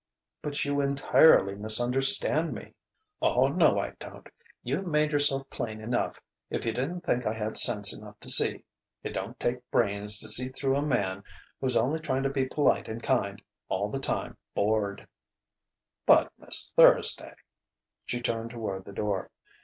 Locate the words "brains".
9.69-10.17